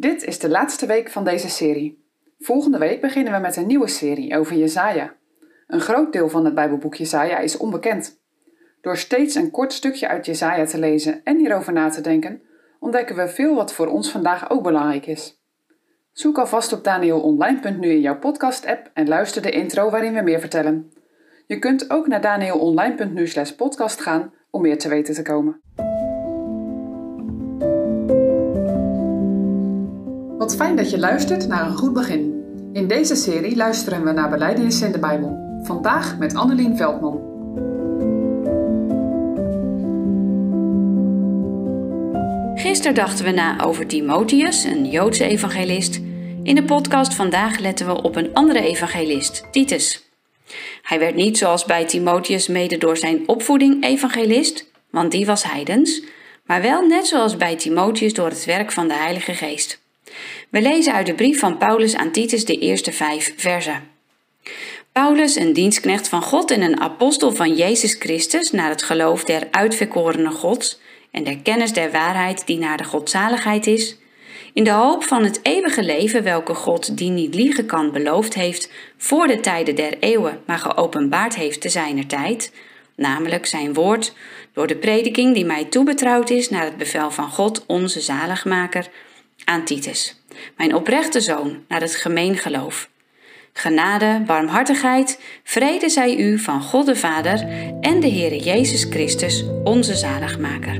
Dit 0.00 0.24
is 0.24 0.38
de 0.38 0.48
laatste 0.48 0.86
week 0.86 1.10
van 1.10 1.24
deze 1.24 1.48
serie. 1.48 2.04
Volgende 2.38 2.78
week 2.78 3.00
beginnen 3.00 3.32
we 3.32 3.38
met 3.38 3.56
een 3.56 3.66
nieuwe 3.66 3.88
serie 3.88 4.38
over 4.38 4.56
Jesaja. 4.56 5.14
Een 5.66 5.80
groot 5.80 6.12
deel 6.12 6.28
van 6.28 6.44
het 6.44 6.54
Bijbelboek 6.54 6.94
Jesaja 6.94 7.38
is 7.38 7.56
onbekend. 7.56 8.20
Door 8.80 8.96
steeds 8.96 9.34
een 9.34 9.50
kort 9.50 9.72
stukje 9.72 10.08
uit 10.08 10.26
Jesaja 10.26 10.64
te 10.64 10.78
lezen 10.78 11.20
en 11.24 11.38
hierover 11.38 11.72
na 11.72 11.88
te 11.88 12.00
denken, 12.00 12.42
ontdekken 12.78 13.16
we 13.16 13.28
veel 13.28 13.54
wat 13.54 13.72
voor 13.72 13.86
ons 13.86 14.10
vandaag 14.10 14.50
ook 14.50 14.62
belangrijk 14.62 15.06
is. 15.06 15.40
Zoek 16.12 16.38
alvast 16.38 16.72
op 16.72 16.84
danielonline.nu 16.84 17.90
in 17.90 18.00
jouw 18.00 18.18
podcast-app 18.18 18.90
en 18.94 19.08
luister 19.08 19.42
de 19.42 19.50
intro 19.50 19.90
waarin 19.90 20.14
we 20.14 20.20
meer 20.20 20.40
vertellen. 20.40 20.92
Je 21.46 21.58
kunt 21.58 21.90
ook 21.90 22.06
naar 22.06 22.20
danielonline.nu 22.20 23.26
slash 23.26 23.50
podcast 23.50 24.00
gaan 24.00 24.32
om 24.50 24.62
meer 24.62 24.78
te 24.78 24.88
weten 24.88 25.14
te 25.14 25.22
komen. 25.22 25.60
Fijn 30.60 30.76
dat 30.76 30.90
je 30.90 30.98
luistert 30.98 31.48
naar 31.48 31.66
een 31.66 31.76
goed 31.76 31.92
begin. 31.92 32.44
In 32.72 32.88
deze 32.88 33.14
serie 33.14 33.56
luisteren 33.56 34.04
we 34.04 34.12
naar 34.12 34.30
beleidenissen 34.30 34.86
in 34.86 34.92
de 34.92 34.98
Bijbel. 34.98 35.60
Vandaag 35.62 36.18
met 36.18 36.34
Annelien 36.34 36.76
Veldman. 36.76 37.28
Gisteren 42.54 42.94
dachten 42.94 43.24
we 43.24 43.30
na 43.30 43.64
over 43.64 43.86
Timotheus, 43.86 44.64
een 44.64 44.90
Joodse 44.90 45.24
evangelist. 45.24 46.00
In 46.42 46.54
de 46.54 46.64
podcast 46.64 47.14
vandaag 47.14 47.58
letten 47.58 47.86
we 47.86 48.02
op 48.02 48.16
een 48.16 48.34
andere 48.34 48.60
evangelist, 48.60 49.46
Titus. 49.50 50.10
Hij 50.82 50.98
werd 50.98 51.14
niet 51.14 51.38
zoals 51.38 51.64
bij 51.64 51.84
Timotheus 51.84 52.48
mede 52.48 52.78
door 52.78 52.96
zijn 52.96 53.28
opvoeding 53.28 53.84
evangelist, 53.84 54.70
want 54.90 55.12
die 55.12 55.26
was 55.26 55.42
heidens, 55.42 56.02
maar 56.44 56.62
wel 56.62 56.86
net 56.86 57.06
zoals 57.06 57.36
bij 57.36 57.56
Timotheus 57.56 58.14
door 58.14 58.28
het 58.28 58.44
werk 58.44 58.72
van 58.72 58.88
de 58.88 58.94
Heilige 58.94 59.34
Geest. 59.34 59.80
We 60.50 60.62
lezen 60.62 60.92
uit 60.92 61.06
de 61.06 61.14
brief 61.14 61.38
van 61.38 61.58
Paulus 61.58 61.96
aan 61.96 62.10
Titus 62.10 62.44
de 62.44 62.58
eerste 62.58 62.92
vijf 62.92 63.34
versen. 63.36 63.88
Paulus, 64.92 65.36
een 65.36 65.52
dienstknecht 65.52 66.08
van 66.08 66.22
God 66.22 66.50
en 66.50 66.62
een 66.62 66.80
apostel 66.80 67.32
van 67.32 67.54
Jezus 67.54 67.94
Christus, 67.94 68.50
naar 68.50 68.68
het 68.68 68.82
geloof 68.82 69.24
der 69.24 69.48
uitverkorene 69.50 70.30
Gods 70.30 70.80
en 71.10 71.24
der 71.24 71.38
kennis 71.38 71.72
der 71.72 71.90
waarheid 71.90 72.46
die 72.46 72.58
naar 72.58 72.76
de 72.76 72.84
godzaligheid 72.84 73.66
is, 73.66 73.96
in 74.52 74.64
de 74.64 74.70
hoop 74.70 75.04
van 75.04 75.24
het 75.24 75.40
eeuwige 75.42 75.82
leven 75.82 76.22
welke 76.22 76.54
God, 76.54 76.96
die 76.96 77.10
niet 77.10 77.34
liegen 77.34 77.66
kan, 77.66 77.92
beloofd 77.92 78.34
heeft 78.34 78.70
voor 78.96 79.26
de 79.26 79.40
tijden 79.40 79.74
der 79.74 79.98
eeuwen, 79.98 80.40
maar 80.46 80.58
geopenbaard 80.58 81.34
heeft 81.34 81.60
te 81.60 81.68
zijner 81.68 82.06
tijd, 82.06 82.52
namelijk 82.96 83.46
zijn 83.46 83.74
woord, 83.74 84.12
door 84.52 84.66
de 84.66 84.76
prediking 84.76 85.34
die 85.34 85.44
mij 85.44 85.64
toebetrouwd 85.64 86.30
is 86.30 86.48
naar 86.48 86.64
het 86.64 86.76
bevel 86.76 87.10
van 87.10 87.30
God, 87.30 87.64
onze 87.66 88.00
zaligmaker, 88.00 88.88
aan 89.50 89.64
Titus, 89.64 90.22
mijn 90.56 90.74
oprechte 90.74 91.20
zoon, 91.20 91.58
naar 91.68 91.80
het 91.80 91.96
gemeen 91.96 92.36
geloof. 92.36 92.88
Genade, 93.52 94.22
barmhartigheid, 94.26 95.20
vrede 95.44 95.88
zij 95.88 96.16
u 96.16 96.38
van 96.38 96.62
God 96.62 96.86
de 96.86 96.96
Vader 96.96 97.48
en 97.80 98.00
de 98.00 98.10
Heere 98.10 98.38
Jezus 98.38 98.84
Christus, 98.84 99.44
onze 99.64 99.94
zaligmaker. 99.94 100.74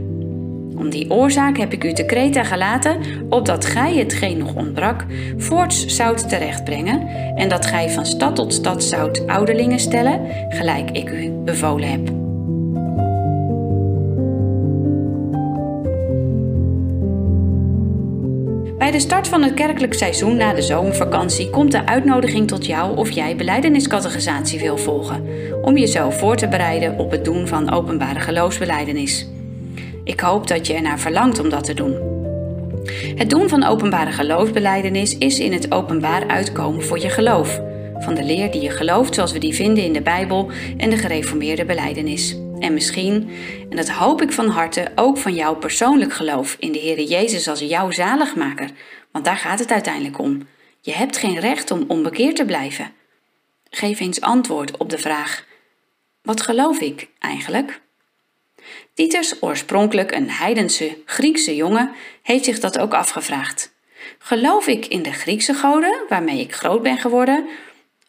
Om 0.76 0.90
die 0.90 1.10
oorzaak 1.10 1.58
heb 1.58 1.72
ik 1.72 1.84
u 1.84 1.92
te 1.92 2.04
Kreta 2.04 2.44
gelaten, 2.44 3.00
opdat 3.28 3.64
gij 3.64 3.94
hetgeen 3.94 4.38
nog 4.38 4.54
ontbrak, 4.54 5.04
voorts 5.36 5.86
zoudt 5.86 6.28
terechtbrengen, 6.28 7.06
en 7.36 7.48
dat 7.48 7.66
gij 7.66 7.90
van 7.90 8.06
stad 8.06 8.36
tot 8.36 8.54
stad 8.54 8.84
zoudt 8.84 9.26
ouderlingen 9.26 9.80
stellen, 9.80 10.46
gelijk 10.48 10.90
ik 10.90 11.10
u 11.10 11.30
bevolen 11.30 11.90
heb. 11.90 12.19
Bij 18.90 18.98
de 18.98 19.04
start 19.04 19.28
van 19.28 19.42
het 19.42 19.54
kerkelijk 19.54 19.94
seizoen 19.94 20.36
na 20.36 20.52
de 20.52 20.62
zomervakantie 20.62 21.50
komt 21.50 21.72
de 21.72 21.86
uitnodiging 21.86 22.48
tot 22.48 22.66
jou 22.66 22.96
of 22.96 23.10
jij 23.10 23.36
beleideniscategorisatie 23.36 24.60
wil 24.60 24.78
volgen, 24.78 25.26
om 25.62 25.76
jezelf 25.76 26.18
voor 26.18 26.36
te 26.36 26.48
bereiden 26.48 26.98
op 26.98 27.10
het 27.10 27.24
doen 27.24 27.46
van 27.46 27.72
openbare 27.72 28.20
geloofsbeleidenis. 28.20 29.28
Ik 30.04 30.20
hoop 30.20 30.46
dat 30.46 30.66
je 30.66 30.74
ernaar 30.74 30.98
verlangt 30.98 31.38
om 31.38 31.48
dat 31.48 31.64
te 31.64 31.74
doen. 31.74 31.96
Het 33.16 33.30
doen 33.30 33.48
van 33.48 33.64
openbare 33.64 34.12
geloofsbeleidenis 34.12 35.18
is 35.18 35.38
in 35.38 35.52
het 35.52 35.72
openbaar 35.72 36.26
uitkomen 36.26 36.84
voor 36.84 36.98
je 36.98 37.08
geloof, 37.08 37.60
van 37.98 38.14
de 38.14 38.24
leer 38.24 38.50
die 38.50 38.62
je 38.62 38.70
gelooft 38.70 39.14
zoals 39.14 39.32
we 39.32 39.38
die 39.38 39.54
vinden 39.54 39.84
in 39.84 39.92
de 39.92 40.02
Bijbel 40.02 40.50
en 40.76 40.90
de 40.90 40.96
gereformeerde 40.96 41.64
beleidenis. 41.64 42.36
En 42.60 42.74
misschien, 42.74 43.30
en 43.70 43.76
dat 43.76 43.88
hoop 43.88 44.22
ik 44.22 44.32
van 44.32 44.48
harte, 44.48 44.92
ook 44.94 45.18
van 45.18 45.34
jouw 45.34 45.54
persoonlijk 45.54 46.12
geloof 46.12 46.56
in 46.58 46.72
de 46.72 46.78
Heer 46.78 47.00
Jezus 47.00 47.48
als 47.48 47.60
jouw 47.60 47.90
zaligmaker, 47.90 48.70
want 49.12 49.24
daar 49.24 49.36
gaat 49.36 49.58
het 49.58 49.72
uiteindelijk 49.72 50.18
om. 50.18 50.46
Je 50.80 50.92
hebt 50.92 51.16
geen 51.16 51.38
recht 51.38 51.70
om 51.70 51.84
onbekeerd 51.88 52.36
te 52.36 52.44
blijven. 52.44 52.92
Geef 53.70 54.00
eens 54.00 54.20
antwoord 54.20 54.76
op 54.76 54.90
de 54.90 54.98
vraag: 54.98 55.46
wat 56.22 56.40
geloof 56.40 56.80
ik 56.80 57.08
eigenlijk? 57.18 57.80
Titus, 58.94 59.42
oorspronkelijk 59.42 60.12
een 60.12 60.30
heidense 60.30 60.98
Griekse 61.04 61.56
jongen, 61.56 61.92
heeft 62.22 62.44
zich 62.44 62.58
dat 62.58 62.78
ook 62.78 62.94
afgevraagd. 62.94 63.72
Geloof 64.18 64.66
ik 64.66 64.86
in 64.86 65.02
de 65.02 65.12
Griekse 65.12 65.54
goden, 65.54 66.04
waarmee 66.08 66.40
ik 66.40 66.54
groot 66.54 66.82
ben 66.82 66.98
geworden, 66.98 67.48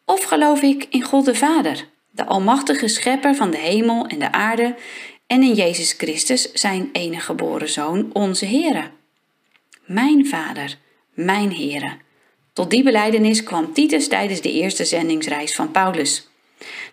of 0.06 0.24
geloof 0.24 0.62
ik 0.62 0.86
in 0.90 1.02
God 1.02 1.26
de 1.26 1.36
Vader, 1.36 1.86
de 2.12 2.26
almachtige 2.26 2.88
schepper 2.88 3.36
van 3.36 3.52
de 3.52 3.58
hemel 3.58 4.06
en 4.06 4.20
de 4.20 4.32
aarde, 4.32 4.76
en 5.28 5.44
in 5.44 5.54
Jezus 5.54 5.94
Christus, 5.98 6.52
zijn 6.54 6.90
enige 6.92 7.22
geboren 7.22 7.70
zoon, 7.70 8.10
onze 8.14 8.46
Heere? 8.46 8.90
Mijn 9.86 10.28
Vader, 10.28 10.78
mijn 11.14 11.56
Heere. 11.56 11.98
Tot 12.54 12.70
die 12.70 12.84
beleidenis 12.84 13.44
kwam 13.44 13.74
Titus 13.74 14.08
tijdens 14.08 14.42
de 14.42 14.52
eerste 14.52 14.86
zendingsreis 14.86 15.56
van 15.56 15.72
Paulus. 15.72 16.30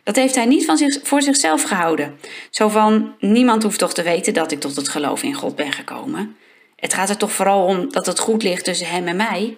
Dat 0.02 0.16
heeft 0.16 0.34
hij 0.34 0.46
niet 0.46 0.64
van 0.64 0.76
zich, 0.76 0.98
voor 1.02 1.22
zichzelf 1.22 1.62
gehouden. 1.62 2.18
Zo 2.50 2.68
van: 2.68 3.14
niemand 3.20 3.62
hoeft 3.62 3.78
toch 3.78 3.94
te 3.94 4.02
weten 4.02 4.34
dat 4.34 4.52
ik 4.52 4.60
tot 4.60 4.76
het 4.76 4.88
geloof 4.88 5.22
in 5.22 5.34
God 5.34 5.56
ben 5.56 5.72
gekomen. 5.72 6.36
Het 6.76 6.94
gaat 6.94 7.08
er 7.08 7.16
toch 7.16 7.32
vooral 7.32 7.64
om 7.64 7.92
dat 7.92 8.06
het 8.06 8.18
goed 8.18 8.42
ligt 8.42 8.64
tussen 8.64 8.86
hem 8.86 9.08
en 9.08 9.16
mij? 9.16 9.56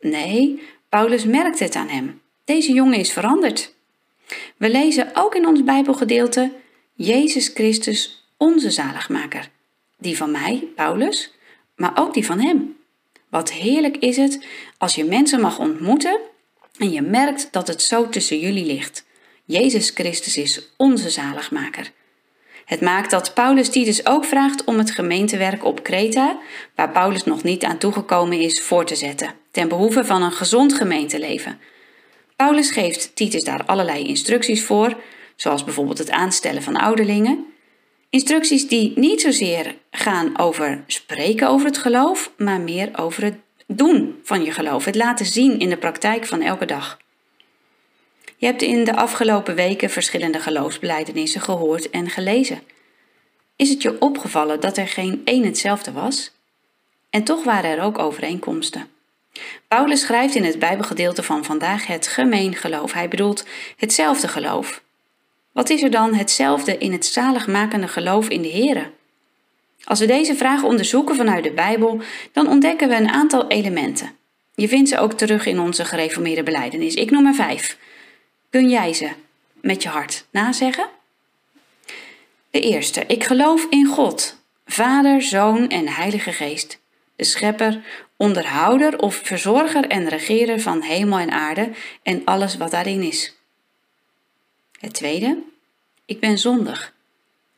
Nee, 0.00 0.62
Paulus 0.88 1.24
merkt 1.24 1.58
het 1.58 1.74
aan 1.74 1.88
hem. 1.88 2.20
Deze 2.44 2.72
jongen 2.72 2.98
is 2.98 3.12
veranderd. 3.12 3.74
We 4.56 4.70
lezen 4.70 5.10
ook 5.14 5.34
in 5.34 5.46
ons 5.46 5.64
Bijbelgedeelte 5.64 6.52
Jezus 6.94 7.50
Christus, 7.54 8.30
onze 8.36 8.70
zaligmaker. 8.70 9.50
Die 9.98 10.16
van 10.16 10.30
mij, 10.30 10.68
Paulus, 10.74 11.32
maar 11.76 11.92
ook 11.94 12.14
die 12.14 12.26
van 12.26 12.40
hem. 12.40 12.76
Wat 13.28 13.52
heerlijk 13.52 13.96
is 13.96 14.16
het 14.16 14.46
als 14.78 14.94
je 14.94 15.04
mensen 15.04 15.40
mag 15.40 15.58
ontmoeten 15.58 16.18
en 16.78 16.90
je 16.90 17.02
merkt 17.02 17.48
dat 17.50 17.68
het 17.68 17.82
zo 17.82 18.08
tussen 18.08 18.38
jullie 18.38 18.64
ligt. 18.64 19.04
Jezus 19.44 19.90
Christus 19.90 20.36
is 20.36 20.68
onze 20.76 21.10
zaligmaker. 21.10 21.92
Het 22.64 22.80
maakt 22.80 23.10
dat 23.10 23.34
Paulus 23.34 23.68
Titus 23.68 24.06
ook 24.06 24.24
vraagt 24.24 24.64
om 24.64 24.78
het 24.78 24.90
gemeentewerk 24.90 25.64
op 25.64 25.82
Kreta, 25.82 26.38
waar 26.74 26.90
Paulus 26.90 27.24
nog 27.24 27.42
niet 27.42 27.64
aan 27.64 27.78
toegekomen 27.78 28.40
is, 28.40 28.62
voor 28.62 28.84
te 28.84 28.94
zetten, 28.94 29.34
ten 29.50 29.68
behoeve 29.68 30.04
van 30.04 30.22
een 30.22 30.32
gezond 30.32 30.74
gemeenteleven. 30.74 31.60
Paulus 32.36 32.70
geeft 32.70 33.16
Titus 33.16 33.44
daar 33.44 33.64
allerlei 33.64 34.06
instructies 34.06 34.64
voor, 34.64 34.96
zoals 35.36 35.64
bijvoorbeeld 35.64 35.98
het 35.98 36.10
aanstellen 36.10 36.62
van 36.62 36.76
ouderlingen. 36.76 37.46
Instructies 38.10 38.68
die 38.68 38.92
niet 38.94 39.20
zozeer 39.20 39.74
gaan 39.90 40.38
over 40.38 40.84
spreken 40.86 41.48
over 41.48 41.66
het 41.66 41.78
geloof, 41.78 42.32
maar 42.36 42.60
meer 42.60 42.90
over 42.98 43.22
het 43.22 43.34
doen 43.66 44.20
van 44.22 44.44
je 44.44 44.52
geloof, 44.52 44.84
het 44.84 44.94
laten 44.94 45.26
zien 45.26 45.58
in 45.58 45.68
de 45.68 45.76
praktijk 45.76 46.26
van 46.26 46.40
elke 46.40 46.66
dag. 46.66 46.98
Je 48.36 48.46
hebt 48.46 48.62
in 48.62 48.84
de 48.84 48.96
afgelopen 48.96 49.54
weken 49.54 49.90
verschillende 49.90 50.40
geloofsbelijdenissen 50.40 51.40
gehoord 51.40 51.90
en 51.90 52.10
gelezen. 52.10 52.62
Is 53.56 53.68
het 53.68 53.82
je 53.82 54.00
opgevallen 54.00 54.60
dat 54.60 54.76
er 54.76 54.88
geen 54.88 55.22
één 55.24 55.44
hetzelfde 55.44 55.92
was? 55.92 56.32
En 57.10 57.24
toch 57.24 57.44
waren 57.44 57.70
er 57.70 57.82
ook 57.82 57.98
overeenkomsten. 57.98 58.88
Paulus 59.68 60.00
schrijft 60.00 60.34
in 60.34 60.44
het 60.44 60.58
Bijbelgedeelte 60.58 61.22
van 61.22 61.44
vandaag 61.44 61.86
het 61.86 62.06
gemeen 62.06 62.54
geloof. 62.54 62.92
Hij 62.92 63.08
bedoelt 63.08 63.44
hetzelfde 63.76 64.28
geloof. 64.28 64.82
Wat 65.52 65.70
is 65.70 65.82
er 65.82 65.90
dan 65.90 66.14
hetzelfde 66.14 66.78
in 66.78 66.92
het 66.92 67.06
zaligmakende 67.06 67.88
geloof 67.88 68.28
in 68.28 68.42
de 68.42 68.50
Here? 68.50 68.90
Als 69.84 69.98
we 69.98 70.06
deze 70.06 70.34
vraag 70.34 70.62
onderzoeken 70.62 71.16
vanuit 71.16 71.44
de 71.44 71.50
Bijbel, 71.50 72.00
dan 72.32 72.48
ontdekken 72.48 72.88
we 72.88 72.94
een 72.94 73.08
aantal 73.08 73.48
elementen. 73.48 74.10
Je 74.54 74.68
vindt 74.68 74.88
ze 74.88 74.98
ook 74.98 75.12
terug 75.12 75.46
in 75.46 75.60
onze 75.60 75.84
gereformeerde 75.84 76.42
beleidenis. 76.42 76.94
Ik 76.94 77.10
noem 77.10 77.26
er 77.26 77.34
vijf. 77.34 77.78
Kun 78.50 78.68
jij 78.68 78.92
ze 78.92 79.08
met 79.60 79.82
je 79.82 79.88
hart 79.88 80.24
nazeggen? 80.30 80.88
De 82.50 82.60
eerste. 82.60 83.04
Ik 83.06 83.24
geloof 83.24 83.66
in 83.70 83.86
God, 83.86 84.36
Vader, 84.66 85.22
Zoon 85.22 85.68
en 85.68 85.88
Heilige 85.88 86.32
Geest, 86.32 86.78
de 87.16 87.24
Schepper, 87.24 87.82
onderhouder 88.16 88.98
of 88.98 89.14
verzorger 89.14 89.86
en 89.86 90.08
regerer 90.08 90.60
van 90.60 90.82
hemel 90.82 91.18
en 91.18 91.30
aarde 91.30 91.70
en 92.02 92.22
alles 92.24 92.56
wat 92.56 92.70
daarin 92.70 93.02
is. 93.02 93.34
Het 94.80 94.94
tweede. 94.94 95.42
Ik 96.04 96.20
ben 96.20 96.38
zondig, 96.38 96.92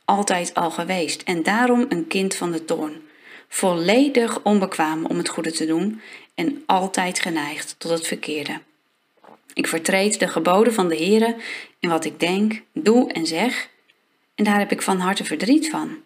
altijd 0.05 0.55
al 0.55 0.71
geweest 0.71 1.23
en 1.23 1.43
daarom 1.43 1.87
een 1.89 2.07
kind 2.07 2.35
van 2.35 2.53
de 2.53 2.65
toorn. 2.65 3.07
volledig 3.49 4.43
onbekwaam 4.43 5.05
om 5.05 5.17
het 5.17 5.29
goede 5.29 5.53
te 5.53 5.67
doen 5.67 6.01
en 6.35 6.63
altijd 6.67 7.21
geneigd 7.21 7.75
tot 7.79 7.91
het 7.91 8.07
verkeerde. 8.07 8.61
Ik 9.55 9.67
vertreed 9.67 10.19
de 10.19 10.29
geboden 10.29 10.73
van 10.73 10.89
de 10.89 10.97
Heere 10.97 11.37
in 11.79 11.89
wat 11.89 12.05
ik 12.05 12.21
denk, 12.21 12.63
doe 12.73 13.13
en 13.13 13.27
zeg, 13.27 13.69
en 14.35 14.45
daar 14.45 14.59
heb 14.59 14.73
ik 14.73 14.83
van 14.83 14.99
harte 14.99 15.25
verdriet 15.25 15.71
van. 15.71 16.03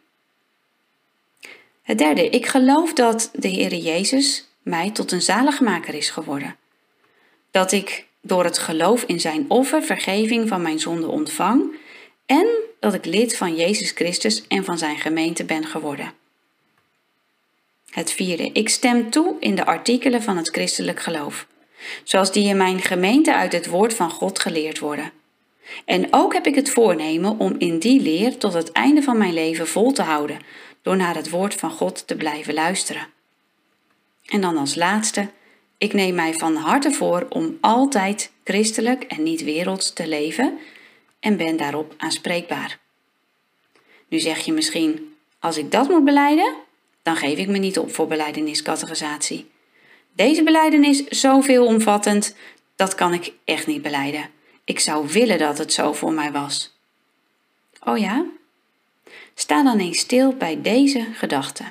Het 1.83 1.99
derde, 1.99 2.29
ik 2.29 2.47
geloof 2.47 2.93
dat 2.93 3.31
de 3.33 3.51
Heere 3.51 3.81
Jezus 3.81 4.49
mij 4.63 4.91
tot 4.91 5.13
een 5.13 5.23
zaligmaker 5.23 5.95
is 5.95 6.11
geworden. 6.11 6.57
Dat 7.51 7.73
ik 7.73 8.07
door 8.21 8.45
het 8.45 8.59
geloof 8.59 9.03
in 9.03 9.21
zijn 9.21 9.45
offer 9.49 9.83
vergeving 9.83 10.49
van 10.49 10.63
mijn 10.63 10.79
zonde 10.79 11.07
ontvang 11.07 11.77
en 12.27 12.47
dat 12.81 12.95
ik 12.95 13.05
lid 13.05 13.37
van 13.37 13.57
Jezus 13.57 13.91
Christus 13.91 14.47
en 14.47 14.65
van 14.65 14.79
zijn 14.79 14.99
gemeente 14.99 15.45
ben 15.45 15.67
geworden. 15.67 16.13
Het 17.91 18.13
vierde, 18.13 18.51
ik 18.53 18.69
stem 18.69 19.11
toe 19.11 19.37
in 19.41 19.55
de 19.55 19.65
artikelen 19.65 20.23
van 20.23 20.37
het 20.37 20.49
christelijk 20.49 21.01
geloof, 21.01 21.47
zoals 22.05 22.33
die 22.33 22.49
in 22.49 22.57
mijn 22.57 22.81
gemeente 22.81 23.35
uit 23.35 23.53
het 23.53 23.67
woord 23.67 23.95
van 23.95 24.11
God 24.11 24.39
geleerd 24.39 24.79
worden. 24.79 25.13
En 25.85 26.07
ook 26.11 26.33
heb 26.33 26.47
ik 26.47 26.55
het 26.55 26.71
voornemen 26.71 27.39
om 27.39 27.55
in 27.59 27.79
die 27.79 28.01
leer 28.01 28.39
tot 28.39 28.53
het 28.53 28.73
einde 28.73 29.03
van 29.03 29.19
mijn 29.19 29.35
leven 29.35 29.69
vol 29.69 29.93
te 29.93 30.03
houden, 30.03 30.39
door 30.83 30.97
naar 30.97 31.15
het 31.15 31.31
woord 31.31 31.55
van 31.55 31.71
God 31.71 32.07
te 32.07 32.17
blijven 32.17 32.55
luisteren. 32.55 33.07
En 34.27 34.41
dan 34.41 34.57
als 34.57 34.75
laatste, 34.75 35.29
ik 35.79 35.93
neem 35.93 36.15
mij 36.15 36.35
van 36.35 36.57
harte 36.57 36.93
voor 36.93 37.27
om 37.29 37.59
altijd 37.61 38.33
christelijk 38.45 39.03
en 39.03 39.23
niet 39.23 39.43
werelds 39.43 39.93
te 39.93 40.09
leven 40.09 40.59
en 41.21 41.37
ben 41.37 41.57
daarop 41.57 41.95
aanspreekbaar. 41.97 42.79
Nu 44.09 44.19
zeg 44.19 44.39
je 44.39 44.53
misschien, 44.53 45.15
als 45.39 45.57
ik 45.57 45.71
dat 45.71 45.89
moet 45.89 46.05
beleiden, 46.05 46.55
dan 47.03 47.17
geef 47.17 47.39
ik 47.39 47.49
me 47.49 47.59
niet 47.59 47.79
op 47.79 47.95
voor 47.95 48.07
beleideniscategorisatie. 48.07 49.51
Deze 50.13 50.43
beleidenis 50.43 51.05
is 51.05 51.21
zo 51.21 51.41
veelomvattend, 51.41 52.37
dat 52.77 52.95
kan 52.95 53.15
ik 53.15 53.33
echt 53.45 53.67
niet 53.67 53.83
beleiden. 53.83 54.31
Ik 54.65 54.81
zou 54.81 55.09
willen 55.09 55.39
dat 55.39 55.59
het 55.59 55.73
zo 55.73 55.93
voor 55.93 56.13
mij 56.13 56.33
was. 56.33 56.77
Oh 57.85 57.99
ja? 57.99 58.25
Sta 59.35 59.63
dan 59.63 59.79
eens 59.79 59.99
stil 59.99 60.35
bij 60.35 60.63
deze 60.63 61.07
gedachte. 61.15 61.65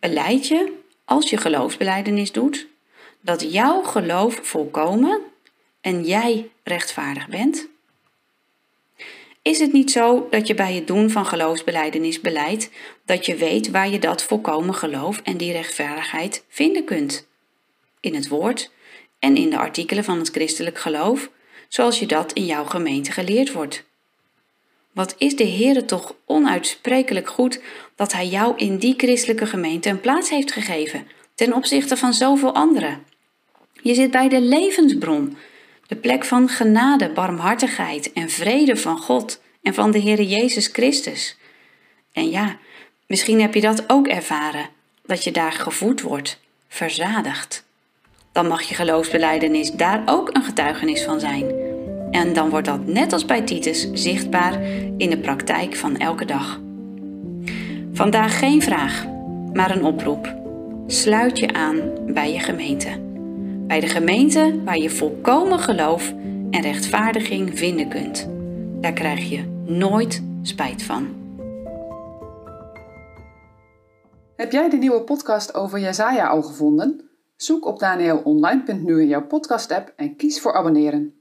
Beleid 0.00 0.46
je, 0.46 0.72
als 1.04 1.30
je 1.30 1.36
geloofsbeleidenis 1.36 2.32
doet, 2.32 2.66
dat 3.20 3.52
jouw 3.52 3.82
geloof 3.82 4.38
volkomen 4.42 5.20
en 5.80 6.04
jij 6.04 6.50
rechtvaardig 6.62 7.28
bent? 7.28 7.68
Is 9.42 9.58
het 9.58 9.72
niet 9.72 9.90
zo 9.90 10.26
dat 10.30 10.46
je 10.46 10.54
bij 10.54 10.74
het 10.74 10.86
doen 10.86 11.10
van 11.10 11.26
geloofsbeleidenis 11.26 12.20
beleidt 12.20 12.70
dat 13.04 13.26
je 13.26 13.36
weet 13.36 13.70
waar 13.70 13.88
je 13.88 13.98
dat 13.98 14.22
volkomen 14.22 14.74
geloof 14.74 15.20
en 15.24 15.36
die 15.36 15.52
rechtvaardigheid 15.52 16.44
vinden 16.48 16.84
kunt? 16.84 17.26
In 18.00 18.14
het 18.14 18.28
woord 18.28 18.70
en 19.18 19.36
in 19.36 19.50
de 19.50 19.58
artikelen 19.58 20.04
van 20.04 20.18
het 20.18 20.28
christelijk 20.28 20.78
geloof, 20.78 21.30
zoals 21.68 21.98
je 21.98 22.06
dat 22.06 22.32
in 22.32 22.44
jouw 22.44 22.64
gemeente 22.64 23.12
geleerd 23.12 23.52
wordt. 23.52 23.84
Wat 24.98 25.14
is 25.18 25.36
de 25.36 25.48
Heere 25.48 25.84
toch 25.84 26.14
onuitsprekelijk 26.24 27.28
goed 27.28 27.60
dat 27.94 28.12
Hij 28.12 28.26
jou 28.26 28.56
in 28.56 28.78
die 28.78 28.94
christelijke 28.96 29.46
gemeente 29.46 29.88
een 29.88 30.00
plaats 30.00 30.30
heeft 30.30 30.52
gegeven, 30.52 31.06
ten 31.34 31.52
opzichte 31.52 31.96
van 31.96 32.12
zoveel 32.12 32.54
anderen. 32.54 33.04
Je 33.82 33.94
zit 33.94 34.10
bij 34.10 34.28
de 34.28 34.40
levensbron, 34.40 35.36
de 35.86 35.96
plek 35.96 36.24
van 36.24 36.48
genade, 36.48 37.10
barmhartigheid 37.10 38.12
en 38.12 38.30
vrede 38.30 38.76
van 38.76 38.98
God 38.98 39.40
en 39.62 39.74
van 39.74 39.90
de 39.90 40.00
Heere 40.00 40.26
Jezus 40.26 40.66
Christus. 40.66 41.36
En 42.12 42.30
ja, 42.30 42.56
misschien 43.06 43.40
heb 43.40 43.54
je 43.54 43.60
dat 43.60 43.84
ook 43.86 44.08
ervaren, 44.08 44.68
dat 45.06 45.24
je 45.24 45.30
daar 45.30 45.52
gevoed 45.52 46.00
wordt, 46.00 46.40
verzadigd. 46.68 47.64
Dan 48.32 48.46
mag 48.46 48.62
je 48.62 48.74
geloofsbeleidenis 48.74 49.72
daar 49.72 50.02
ook 50.06 50.30
een 50.32 50.44
getuigenis 50.44 51.02
van 51.02 51.20
zijn. 51.20 51.67
En 52.10 52.32
dan 52.32 52.50
wordt 52.50 52.66
dat 52.66 52.86
net 52.86 53.12
als 53.12 53.24
bij 53.24 53.42
Titus 53.42 53.90
zichtbaar 53.92 54.62
in 54.96 55.10
de 55.10 55.18
praktijk 55.18 55.76
van 55.76 55.96
elke 55.96 56.24
dag. 56.24 56.60
Vandaag 57.92 58.38
geen 58.38 58.62
vraag, 58.62 59.06
maar 59.52 59.70
een 59.70 59.84
oproep. 59.84 60.36
Sluit 60.86 61.38
je 61.38 61.52
aan 61.52 61.80
bij 62.06 62.32
je 62.32 62.38
gemeente. 62.38 62.88
Bij 63.66 63.80
de 63.80 63.86
gemeente 63.86 64.62
waar 64.64 64.78
je 64.78 64.90
volkomen 64.90 65.58
geloof 65.58 66.14
en 66.50 66.60
rechtvaardiging 66.60 67.58
vinden 67.58 67.88
kunt. 67.88 68.28
Daar 68.80 68.92
krijg 68.92 69.30
je 69.30 69.44
nooit 69.66 70.22
spijt 70.42 70.82
van. 70.82 71.08
Heb 74.36 74.52
jij 74.52 74.68
de 74.68 74.76
nieuwe 74.76 75.02
podcast 75.02 75.54
over 75.54 75.78
Jezaja 75.78 76.26
al 76.26 76.42
gevonden? 76.42 77.10
Zoek 77.36 77.66
op 77.66 77.78
danielonline.nu 77.78 79.00
in 79.00 79.08
jouw 79.08 79.26
podcast-app 79.26 79.92
en 79.96 80.16
kies 80.16 80.40
voor 80.40 80.54
abonneren. 80.54 81.17